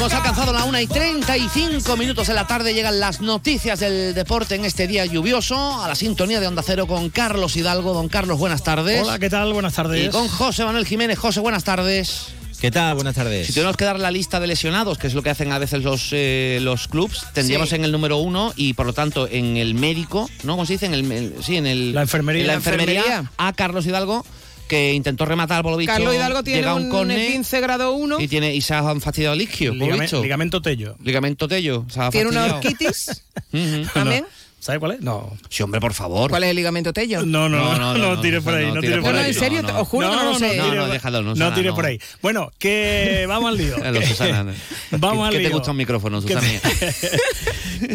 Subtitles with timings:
[0.00, 2.72] Hemos alcanzado la 1 y 35 minutos de la tarde.
[2.72, 5.82] Llegan las noticias del deporte en este día lluvioso.
[5.82, 7.92] A la sintonía de Onda Cero con Carlos Hidalgo.
[7.92, 9.02] Don Carlos, buenas tardes.
[9.02, 9.52] Hola, ¿qué tal?
[9.52, 10.06] Buenas tardes.
[10.06, 11.18] Y con José Manuel Jiménez.
[11.18, 12.28] José, buenas tardes.
[12.62, 12.94] ¿Qué tal?
[12.94, 13.48] Buenas tardes.
[13.48, 15.82] Si tenemos que dar la lista de lesionados, que es lo que hacen a veces
[15.82, 17.74] los, eh, los clubs, tendríamos Sí.
[17.74, 20.54] en el número uno y por lo tanto en el médico, ¿no?
[20.54, 20.86] ¿Cómo se dice?
[20.86, 22.40] En el, el- sí, en el, La enfermería.
[22.40, 23.32] en la La enfermería, enfermería.
[23.36, 24.24] a Carlos Hidalgo,
[24.70, 25.90] que intentó rematar al Bolovicho.
[25.90, 29.34] Carlos Hidalgo tiene llega un, cone 15 grado 1, y, tiene, y se ha fastidiado
[29.34, 30.22] el isquio, Bolovicho.
[30.22, 30.94] ligamento tello.
[31.02, 31.84] Ligamento tello.
[31.88, 33.24] se ha tiene una orquitis
[33.92, 34.24] también.
[34.60, 35.00] ¿Sabe cuál es?
[35.00, 35.36] No.
[35.48, 36.30] Sí, hombre, por favor.
[36.30, 37.22] ¿Cuál es el ligamento tello?
[37.24, 39.02] No, no, No, no, no, no, no, no, tire por ahí, no, no, tire tire
[39.02, 39.28] por por No, ahí.
[39.28, 39.80] en serio, no, no.
[39.80, 40.56] os juro que no lo sé.
[40.58, 41.74] No, no, por- déjalo, no, No Susana, tire no.
[41.74, 41.98] por ahí.
[42.20, 43.76] Bueno, que vamos al lío.
[43.82, 44.54] Eh, lo, Que- Susana.
[44.92, 45.48] Vamos al ¿Qué lío.
[45.48, 46.60] te gusta un micrófono, Que- Susana?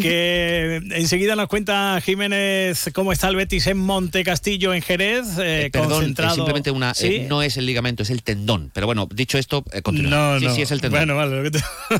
[0.02, 5.66] que enseguida nos cuenta Jiménez cómo está el Betis en Monte Castillo, en Jerez, eh,
[5.66, 6.32] Eh, Perdón, concentrado.
[6.32, 6.94] es simplemente una.
[6.94, 7.08] ¿Sí?
[7.08, 8.72] eh, no es el ligamento, es el tendón.
[8.74, 10.10] Pero bueno, dicho esto, eh, continúa.
[10.34, 10.56] No, sí, no.
[10.56, 11.00] sí, es el tendón.
[11.02, 11.60] Bueno, vale, lo que, tú-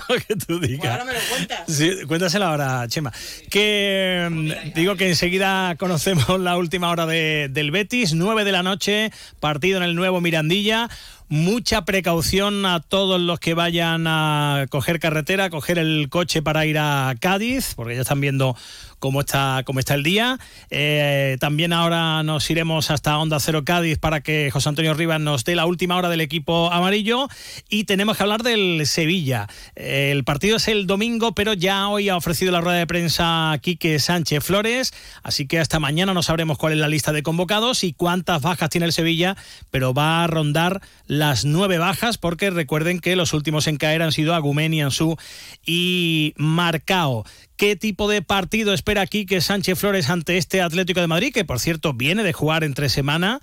[0.10, 1.06] lo que tú digas.
[1.06, 1.60] me lo cuentas.
[1.68, 3.12] Sí, cuéntasela ahora, Chema.
[3.50, 8.64] Que mm, digo que enseguida conocemos la última hora de- del Betis, 9 de la
[8.64, 10.90] noche, partido en el nuevo Mirandilla.
[11.28, 16.68] Mucha precaución a todos los que vayan a coger carretera, a coger el coche para
[16.68, 18.56] ir a Cádiz, porque ya están viendo
[19.00, 20.40] cómo está, cómo está el día.
[20.70, 25.44] Eh, también ahora nos iremos hasta Onda Cero Cádiz para que José Antonio Rivas nos
[25.44, 27.28] dé la última hora del equipo amarillo.
[27.70, 29.48] Y tenemos que hablar del Sevilla.
[29.76, 34.00] El partido es el domingo, pero ya hoy ha ofrecido la rueda de prensa Quique
[34.00, 34.94] Sánchez Flores.
[35.24, 38.70] Así que hasta mañana no sabremos cuál es la lista de convocados y cuántas bajas
[38.70, 39.36] tiene el Sevilla,
[39.72, 40.82] pero va a rondar
[41.20, 45.18] las nueve bajas, porque recuerden que los últimos en caer han sido Agumeni, Ansu
[45.66, 47.26] y Marcao.
[47.56, 51.60] ¿Qué tipo de partido espera Quique Sánchez Flores ante este Atlético de Madrid, que por
[51.60, 53.40] cierto viene de jugar entre semana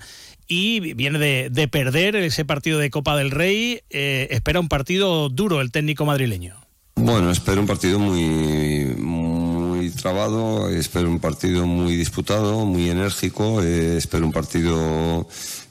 [0.47, 3.81] y viene de, de perder ese partido de Copa del Rey?
[3.91, 6.57] Eh, espera un partido duro el técnico madrileño.
[6.95, 13.97] Bueno, espero un partido muy, muy trabado, espero un partido muy disputado, muy enérgico, eh,
[13.97, 15.27] espero un partido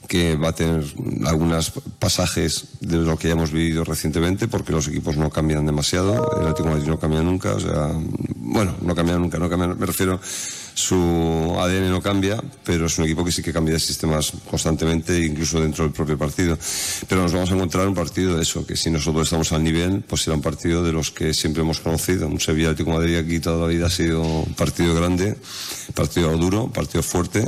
[0.08, 0.84] que va a tener
[1.24, 6.12] algunos pasajes de lo que ya hemos vivido recientemente, porque los equipos no cambian demasiado,
[6.38, 7.90] el Atlético Madrid no cambia nunca, o sea,
[8.36, 10.20] bueno, no cambia nunca, no cambia, me refiero,
[10.74, 15.18] su ADN no cambia, pero es un equipo que sí que cambia de sistemas constantemente,
[15.24, 16.58] incluso dentro del propio partido.
[17.08, 20.02] Pero nos vamos a encontrar un partido de eso, que si nosotros estamos al nivel,
[20.02, 22.26] pues será un partido de los que siempre hemos conocido.
[22.26, 25.36] Un Sevilla Atlético de Madrid aquí toda la vida ha sido un partido grande,
[25.94, 27.46] partido duro, partido fuerte,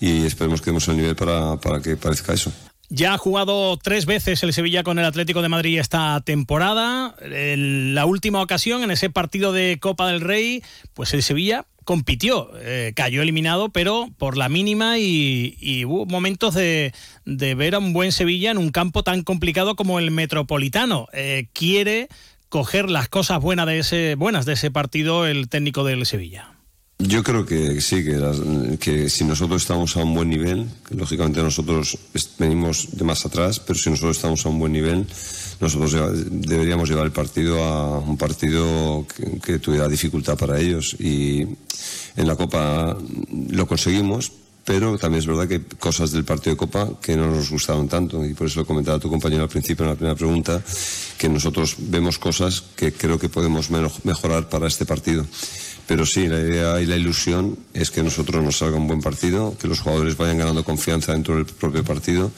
[0.00, 2.52] y esperemos que demos el nivel para, para que parezca eso.
[2.88, 7.16] Ya ha jugado tres veces el Sevilla con el Atlético de Madrid esta temporada.
[7.20, 10.62] En la última ocasión, en ese partido de Copa del Rey,
[10.94, 16.54] pues el Sevilla compitió, eh, cayó eliminado, pero por la mínima y, y hubo momentos
[16.54, 16.92] de,
[17.24, 21.08] de ver a un buen Sevilla en un campo tan complicado como el Metropolitano.
[21.12, 22.08] Eh, quiere
[22.48, 26.55] coger las cosas buenas de ese, buenas de ese partido el técnico del Sevilla.
[26.98, 28.02] Yo creo que sí,
[28.80, 31.98] que, si nosotros estamos a un buen nivel, lógicamente nosotros
[32.38, 35.06] venimos de más atrás, pero si nosotros estamos a un buen nivel,
[35.60, 35.94] nosotros
[36.30, 39.06] deberíamos llevar el partido a un partido
[39.44, 40.96] que, tuviera dificultad para ellos.
[40.98, 41.42] Y
[42.16, 42.96] en la Copa
[43.50, 44.32] lo conseguimos,
[44.64, 47.88] pero también es verdad que hay cosas del partido de Copa que no nos gustaron
[47.88, 50.62] tanto, y por eso lo comentaba tu compañero al principio en la primera pregunta,
[51.18, 55.26] que nosotros vemos cosas que creo que podemos mejorar para este partido.
[55.86, 59.56] Pero sí, la idea y la ilusión es que nosotros nos salga un buen partido,
[59.56, 62.32] que los jugadores vayan ganando confianza dentro del propio partido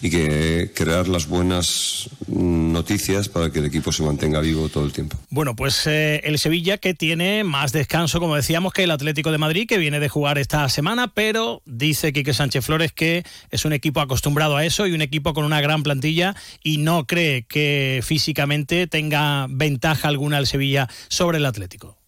[0.00, 4.92] y que crear las buenas noticias para que el equipo se mantenga vivo todo el
[4.92, 5.18] tiempo.
[5.30, 9.38] Bueno, pues eh, el Sevilla que tiene más descanso, como decíamos, que el Atlético de
[9.38, 13.72] Madrid, que viene de jugar esta semana, pero dice Quique Sánchez Flores que es un
[13.72, 18.00] equipo acostumbrado a eso y un equipo con una gran plantilla y no cree que
[18.02, 21.98] físicamente tenga ventaja alguna el Sevilla sobre el Atlético.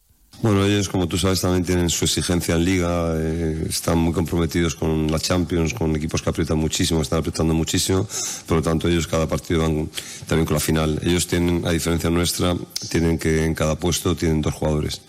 [0.43, 4.75] Bueno, ellos, como tú sabes, también tienen su exigencia en liga, eh, están muy comprometidos
[4.75, 8.07] con la Champions, con equipos que aprietan muchísimo, están apretando muchísimo,
[8.47, 9.89] por lo tanto ellos cada partido van
[10.27, 11.01] también con la final.
[11.03, 12.55] Ellos tienen, a diferencia nuestra,
[12.91, 15.01] tienen que en cada puesto tienen dos jugadores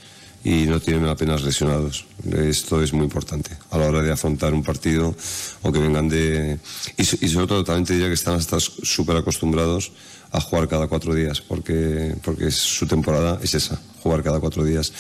[0.47, 2.05] y no tienen apenas lesionados.
[2.31, 5.13] Esto es muy importante a la hora de afrontar un partido
[5.61, 6.57] o que vengan de...
[6.95, 9.91] Y, sobre todo también diría que están hasta súper acostumbrados
[10.31, 14.93] a jugar cada cuatro días, porque, porque su temporada es esa, jugar cada cuatro días.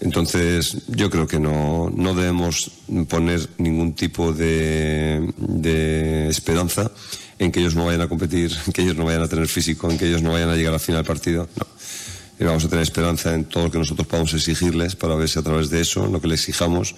[0.00, 2.72] Entonces, yo creo que no, no debemos
[3.08, 6.90] poner ningún tipo de, de esperanza
[7.38, 9.88] en que ellos no vayan a competir, en que ellos no vayan a tener físico,
[9.88, 11.48] en que ellos no vayan a llegar al final del partido.
[11.56, 11.66] No.
[12.40, 15.38] Y vamos a tener esperanza en todo lo que nosotros podamos exigirles para ver si
[15.38, 16.94] a través de eso, lo que les exijamos,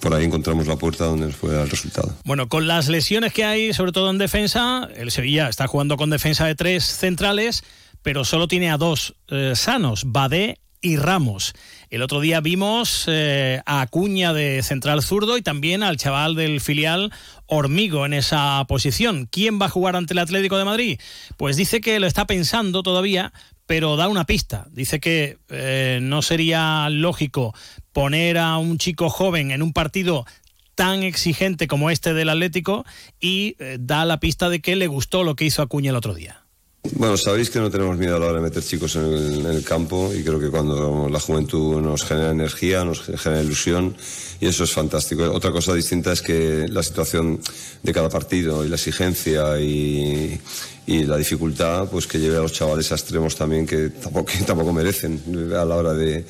[0.00, 2.14] por ahí encontramos la puerta donde nos puede dar el resultado.
[2.24, 6.10] Bueno, con las lesiones que hay, sobre todo en defensa, el Sevilla está jugando con
[6.10, 7.64] defensa de tres centrales,
[8.02, 11.54] pero solo tiene a dos eh, sanos, Badé y Ramos.
[11.88, 16.60] El otro día vimos eh, a Acuña de central zurdo y también al chaval del
[16.60, 17.10] filial
[17.46, 19.26] Hormigo en esa posición.
[19.30, 21.00] ¿Quién va a jugar ante el Atlético de Madrid?
[21.38, 23.32] Pues dice que lo está pensando todavía,
[23.66, 24.66] pero da una pista.
[24.70, 27.54] Dice que eh, no sería lógico
[27.92, 30.26] poner a un chico joven en un partido
[30.74, 32.84] tan exigente como este del Atlético
[33.20, 36.14] y eh, da la pista de que le gustó lo que hizo Acuña el otro
[36.14, 36.43] día.
[36.92, 40.12] Bueno, sabéis que no tenemos miedo a la hora de meter chicos en el, campo
[40.14, 43.96] y creo que cuando la juventud nos genera energía, nos genera ilusión
[44.38, 45.24] y eso es fantástico.
[45.32, 47.40] Otra cosa distinta es que la situación
[47.82, 50.38] de cada partido y la exigencia y,
[50.86, 55.22] la dificultad, pues que lleve a los chavales a extremos también que tampoco, tampoco merecen
[55.58, 56.26] a la hora de,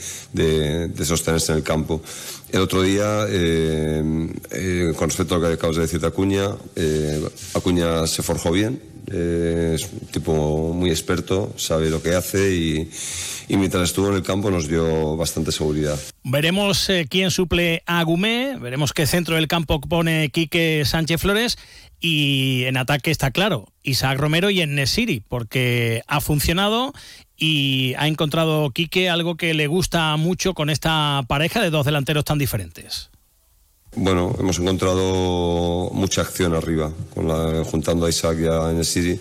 [1.05, 2.01] sostenerse en el campo.
[2.53, 7.21] El otro día, eh, eh, con respecto a lo que acabas de decir Acuña, eh,
[7.55, 12.89] Acuña se forjó bien, es un tipo muy experto, sabe lo que hace y,
[13.49, 15.99] mientras estuvo en el campo nos dio bastante seguridad.
[16.23, 21.59] Veremos eh, quién suple a Gumé, veremos qué centro del campo pone Quique Sánchez Flores
[22.01, 26.93] y en ataque está claro, Isaac Romero y en Nesiri, porque ha funcionado
[27.37, 32.25] y ha encontrado Quique algo que le gusta mucho con esta pareja de dos delanteros
[32.25, 33.11] tan diferentes.
[33.97, 39.21] Bueno, hemos encontrado mucha acción arriba, con juntando a Isaac y a City.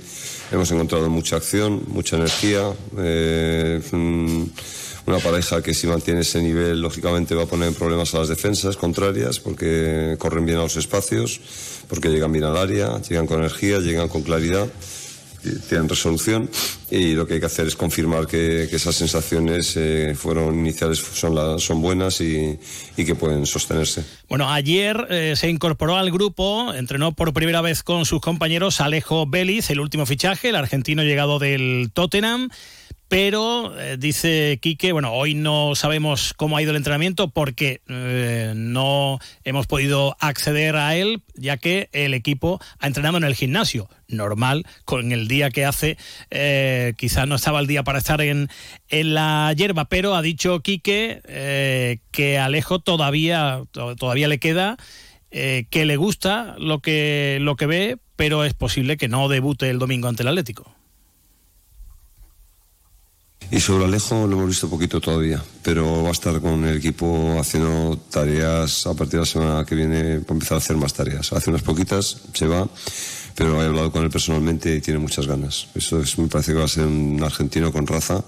[0.52, 2.72] Hemos encontrado mucha acción, mucha energía.
[2.98, 3.82] Eh,
[5.06, 8.76] una pareja que si mantiene ese nivel, lógicamente va a poner problemas a las defensas
[8.76, 11.40] contrarias, porque corren bien a los espacios,
[11.88, 14.68] porque llegan bien al área, llegan con energía, llegan con claridad
[15.68, 16.50] tienen resolución
[16.90, 21.60] y lo que hay que hacer es confirmar que, esas sensaciones eh, fueron iniciales son,
[21.60, 22.60] son buenas y,
[22.96, 24.04] que pueden sostenerse.
[24.30, 29.28] Bueno, ayer eh, se incorporó al grupo, entrenó por primera vez con sus compañeros Alejo
[29.28, 32.50] Vélez, el último fichaje, el argentino llegado del Tottenham
[33.14, 38.54] pero eh, dice Quique, bueno, hoy no sabemos cómo ha ido el entrenamiento porque eh,
[38.56, 43.88] no hemos podido acceder a él, ya que el equipo ha entrenado en el gimnasio.
[44.08, 45.96] Normal, con el día que hace,
[46.32, 48.50] eh, quizás no estaba el día para estar en,
[48.90, 54.78] la hierba, pero ha dicho Quique que Alejo todavía, todavía le queda.
[55.30, 59.78] que le gusta lo que, lo que ve, pero es posible que no debute el
[59.78, 60.73] domingo ante el Atlético.
[63.52, 67.38] Y sobre Alejo lo hemos visto poquito todavía, pero va a estar con el equipo
[67.40, 71.32] haciendo tareas a partir de la semana que viene, para empezar a hacer más tareas.
[71.34, 72.68] Hace unas poquitas, se va,
[73.36, 75.68] pero he hablado con él personalmente y tiene muchas ganas.
[75.76, 78.24] Eso es, me parece que va a ser un argentino con raza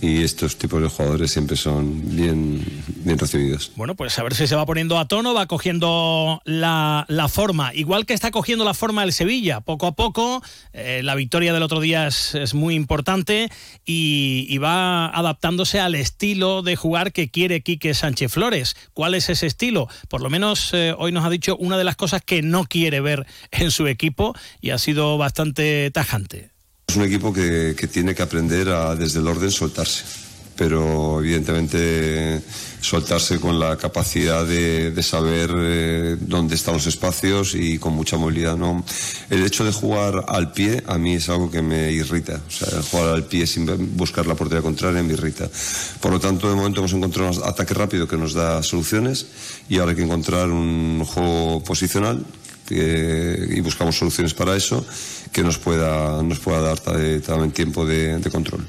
[0.00, 2.64] y estos tipos de jugadores siempre son bien,
[3.04, 3.72] bien recibidos.
[3.76, 8.06] Bueno, pues a ver si se va poniendo a tono, va cogiendo la, forma, igual
[8.06, 10.42] que está cogiendo la forma el Sevilla, poco a poco,
[10.72, 13.50] eh, la victoria del otro día es, muy importante
[13.84, 18.76] y, va adaptándose al estilo de jugar que quiere Quique Sánchez Flores.
[18.94, 19.88] ¿Cuál es ese estilo?
[20.08, 23.00] Por lo menos eh, hoy nos ha dicho una de las cosas que no quiere
[23.00, 26.53] ver en su equipo y ha sido bastante tajante.
[26.94, 30.04] Es un equipo que, tiene que aprender a desde el orden soltarse,
[30.54, 32.40] pero evidentemente
[32.80, 38.56] soltarse con la capacidad de, saber eh, dónde están los espacios y con mucha movilidad.
[38.56, 38.84] ¿no?
[39.28, 42.40] El hecho de jugar al pie a mí es algo que me irrita.
[42.46, 45.50] O sea, jugar al pie sin buscar la portería contraria me irrita.
[45.98, 49.26] Por lo tanto, de momento hemos encontrado un ataque rápido que nos da soluciones
[49.68, 52.24] y ahora hay que encontrar un juego posicional
[52.70, 54.84] y buscamos soluciones para eso
[55.34, 58.66] que nos pueda, nos pueda dar también tiempo de, control.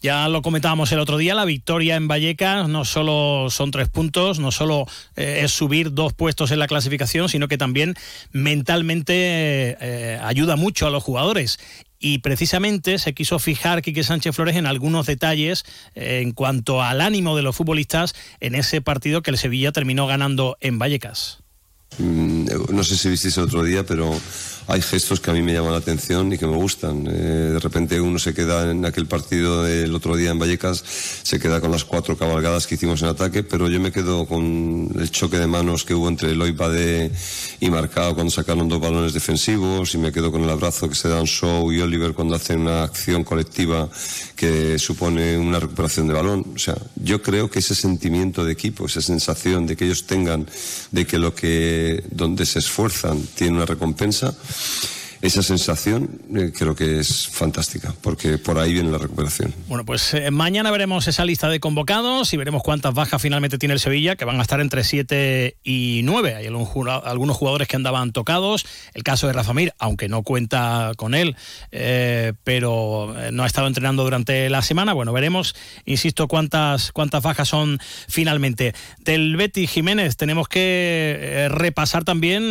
[0.00, 4.38] Ya lo comentábamos el otro día, la victoria en Vallecas no solo son tres puntos,
[4.38, 7.94] no solo eh, es subir dos puestos en la clasificación, sino que también
[8.30, 11.58] mentalmente eh, ayuda mucho a los jugadores.
[11.98, 15.64] Y precisamente se quiso fijar Quique Sánchez Flores en algunos detalles
[15.94, 20.06] eh, en cuanto al ánimo de los futbolistas en ese partido que el Sevilla terminó
[20.06, 21.42] ganando en Vallecas.
[21.98, 24.12] Mm, No sé si visteis el otro día, pero
[24.68, 27.06] hay gestos que a mí me llaman la atención y que me gustan.
[27.06, 30.82] Eh, de repente uno se queda en aquel partido del otro día en Vallecas,
[31.22, 34.90] se queda con las cuatro cabalgadas que hicimos en ataque, pero yo me quedo con
[34.98, 37.12] el choque de manos que hubo entre Eloy Badé
[37.60, 41.08] y Marcao cuando sacaron dos balones defensivos y me quedo con el abrazo que se
[41.08, 43.88] dan Shaw y Oliver cuando hacen una acción colectiva
[44.34, 46.44] que supone una recuperación de balón.
[46.54, 50.46] O sea, yo creo que ese sentimiento de equipo, esa sensación de que ellos tengan
[50.90, 54.34] de que lo que donde se esfuerzan tiene una recompensa,
[55.26, 59.52] esa sensación eh, creo que es fantástica, porque por ahí viene la recuperación.
[59.68, 63.74] Bueno, pues eh, mañana veremos esa lista de convocados y veremos cuántas bajas finalmente tiene
[63.74, 66.34] el Sevilla, que van a estar entre 7 y 9.
[66.36, 68.66] Hay algunos jugadores que andaban tocados.
[68.94, 71.36] El caso de Rafa Mir, aunque no cuenta con él,
[71.72, 74.92] eh, pero no ha estado entrenando durante la semana.
[74.92, 75.54] Bueno, veremos,
[75.84, 77.78] insisto, cuántas, cuántas bajas son
[78.08, 78.74] finalmente.
[79.00, 82.50] Del Betty Jiménez tenemos que repasar también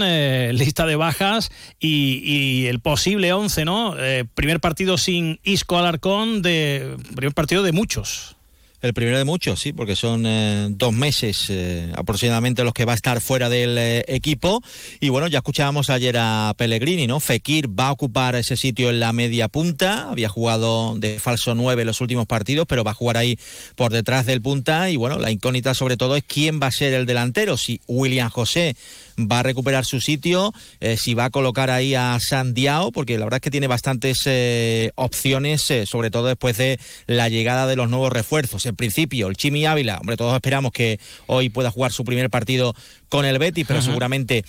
[0.57, 3.95] lista de bajas y el posible 11, ¿no?
[3.97, 8.35] Eh, primer partido sin Isco Alarcón, de, primer partido de muchos.
[8.81, 12.91] El primero de muchos, sí, porque son eh, dos meses eh, aproximadamente los que va
[12.91, 14.61] a estar fuera del equipo.
[14.99, 17.19] Y bueno, ya escuchábamos ayer a Pellegrini, ¿no?
[17.19, 20.11] Fekir va a ocupar ese sitio en la media punta.
[20.11, 23.39] Había jugado de falso 9 en los últimos partidos, pero va a jugar ahí
[23.75, 24.89] por detrás del punta.
[24.91, 27.57] Y bueno, la incógnita sobre todo es quién va a ser el delantero.
[27.57, 28.75] Si William José
[29.19, 33.25] va a recuperar su sitio, eh, si va a colocar ahí a Sandiao, porque la
[33.25, 37.75] verdad es que tiene bastantes eh, opciones, eh, sobre todo después de la llegada de
[37.75, 38.65] los nuevos refuerzos.
[38.65, 42.75] En principio, el Chimi Ávila, hombre, todos esperamos que hoy pueda jugar su primer partido
[43.09, 44.43] con el Betis, pero seguramente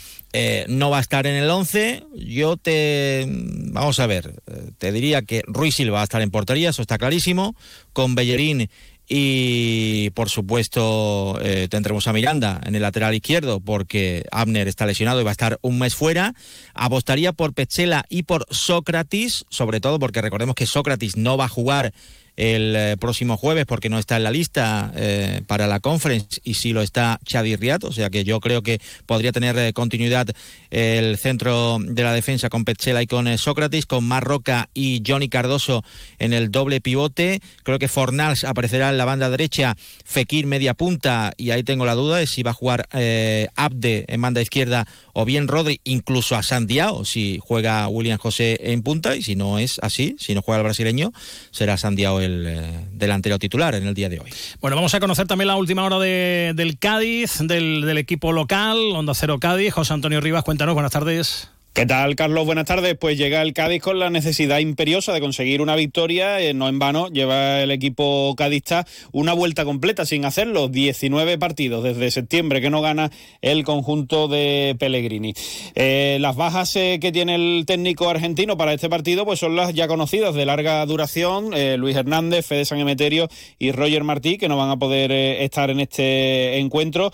[0.68, 2.04] no va a estar en el 11.
[2.14, 4.34] Yo te, vamos a ver,
[4.78, 7.54] te diría que Ruiz Silva va a estar en portería, eso está clarísimo,
[7.92, 8.68] con Bellerín
[9.08, 15.20] y por supuesto eh, tendremos a Miranda en el lateral izquierdo porque Abner está lesionado
[15.20, 16.34] y va a estar un mes fuera.
[16.74, 21.48] Apostaría por Pechela y por Sócrates, sobre todo porque recordemos que Sócrates no va a
[21.48, 21.92] jugar
[22.36, 26.54] el eh, próximo jueves porque no está en la lista eh, para la conference y
[26.54, 30.28] sí lo está Xavi Riat, o sea que yo creo que podría tener eh, continuidad
[30.70, 35.82] el centro de la defensa con Petzela y con Sócrates, con Marroca y Johnny Cardoso
[36.18, 37.40] en el doble pivote.
[37.62, 41.94] Creo que Fornals aparecerá en la banda derecha, Fekir media punta y ahí tengo la
[41.94, 44.86] duda de si va a jugar eh, Abde en banda izquierda
[45.18, 49.58] o bien Rodri, incluso a Sandiao si juega William José en punta y si no
[49.58, 51.10] es así, si no juega el brasileño,
[51.50, 52.60] será Sandiao el eh,
[52.92, 54.30] delantero titular en el día de hoy.
[54.60, 58.76] Bueno, vamos a conocer también la última hora de- del Cádiz, del, del equipo local,
[58.94, 59.72] Onda Cero Cádiz.
[59.72, 61.48] José Antonio Rivas, cuéntanos, buenas tardes.
[61.76, 62.46] ¿Qué tal, Carlos?
[62.46, 62.96] Buenas tardes.
[62.98, 66.40] Pues llega el Cádiz con la necesidad imperiosa de conseguir una victoria.
[66.40, 70.68] Eh, no en vano, lleva el equipo cadista una vuelta completa sin hacerlo.
[70.68, 73.10] 19 partidos desde septiembre que no gana
[73.42, 75.34] el conjunto de Pellegrini.
[75.74, 79.74] Eh, las bajas eh, que tiene el técnico argentino para este partido pues son las
[79.74, 81.50] ya conocidas de larga duración.
[81.78, 83.28] Luis Hernández, Fede San Emeterio
[83.58, 87.12] y Roger Martí, que no van a poder estar en este encuentro.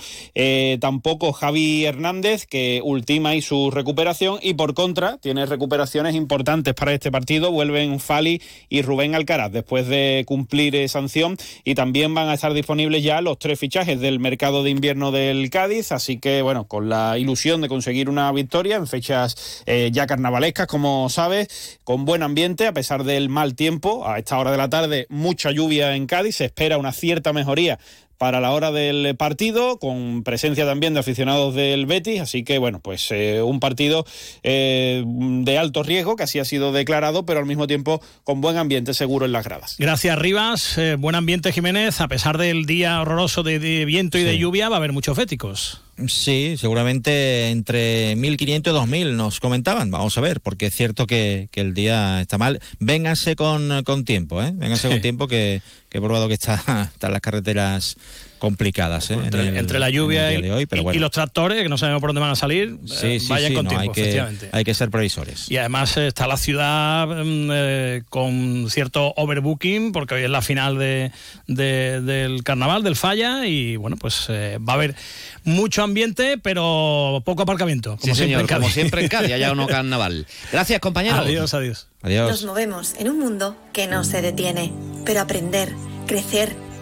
[0.79, 4.39] Tampoco Javi Hernández, que ultima ahí su recuperación.
[4.41, 7.51] Y por contra, tiene recuperaciones importantes para este partido.
[7.51, 11.37] Vuelven Fali y Rubén Alcaraz después de cumplir eh, sanción.
[11.65, 15.51] Y también van a estar disponibles ya los tres fichajes del mercado de invierno del
[15.51, 15.93] Cádiz.
[15.93, 20.67] Así que, bueno, con la ilusión de conseguir una victoria en fechas eh, ya carnavalescas,
[20.67, 24.07] como sabes, con buen ambiente, a pesar del mal tiempo.
[24.07, 26.37] A esta hora de la tarde, mucha lluvia en Cádiz.
[26.37, 27.79] Se espera una cierta mejoría
[28.23, 32.79] para la hora del partido, con presencia también de aficionados del Betis, así que bueno,
[32.79, 34.07] pues eh, un partido
[34.45, 38.59] eh, de alto riesgo, que así ha sido declarado, pero al mismo tiempo con buen
[38.59, 39.75] ambiente seguro en las gradas.
[39.77, 40.79] Gracias, Rivas.
[40.79, 42.01] Eh, buen ambiente, Jiménez.
[42.01, 45.17] A pesar del día horroroso de, de viento y de lluvia, va a haber muchos
[45.17, 45.83] féticos.
[46.09, 49.91] Sí, seguramente entre 1.500 y 2.000 nos comentaban.
[49.91, 52.61] Vamos a ver, porque es cierto que, que el día está mal.
[52.79, 54.53] Vénganse con, con tiempo, ¿eh?
[54.55, 54.89] Vénganse Sí.
[54.89, 57.97] con tiempo que, que he probado que está, están las carreteras
[58.43, 59.15] complicadas, ¿eh?
[59.15, 60.97] Entre, en el- entre la en el lluvia y, de hoy, pero y- bueno.
[60.97, 63.51] y los tractores, que no sabemos por dónde van a salir, Sí, eh, sí, vayan
[63.51, 64.49] sí, con no, tiempo, hay, que, efectivamente.
[64.51, 65.49] hay que ser previsores.
[65.49, 70.43] Y además eh, está la ciudad mm, eh, con cierto overbooking, porque hoy es la
[70.43, 71.13] final de,
[71.47, 74.97] de- del carnaval, del Falla, y bueno, pues eh, va a haber
[75.45, 77.91] mucho ambiente, pero poco aparcamiento.
[77.91, 78.63] Como Sí, siempre señor, en Cádiz.
[78.63, 80.27] como siempre en Cádiz, allá uno carnaval.
[80.51, 81.19] Gracias, compañero.
[81.19, 81.87] Adiós, adiós.
[82.03, 84.73] Nos movemos en un mundo que no se detiene,
[85.05, 85.73] pero aprender,
[86.09, 86.57] crecer,